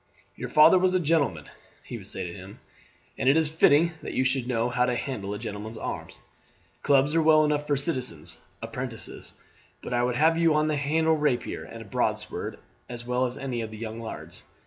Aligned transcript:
"Your 0.35 0.49
father 0.49 0.79
was 0.79 0.95
a 0.95 0.99
gentleman," 0.99 1.47
he 1.83 1.95
would 1.95 2.07
say 2.07 2.25
to 2.25 2.33
him, 2.33 2.59
"and 3.19 3.29
it 3.29 3.37
is 3.37 3.49
fitting 3.55 3.91
that 4.01 4.15
you 4.15 4.23
should 4.23 4.47
know 4.47 4.67
how 4.67 4.87
to 4.87 4.95
handle 4.95 5.31
a 5.31 5.37
gentleman's 5.37 5.77
arms. 5.77 6.17
Clubs 6.81 7.13
are 7.13 7.21
well 7.21 7.45
enough 7.45 7.67
for 7.67 7.77
citizens' 7.77 8.39
apprentices, 8.63 9.35
but 9.83 9.93
I 9.93 10.01
would 10.01 10.15
have 10.15 10.39
you 10.39 10.55
handle 10.57 11.15
rapier 11.15 11.65
and 11.65 11.91
broadsword 11.91 12.57
as 12.89 13.05
well 13.05 13.27
as 13.27 13.37
any 13.37 13.61
of 13.61 13.69
the 13.69 13.77
young 13.77 13.99
lairds. 14.01 14.41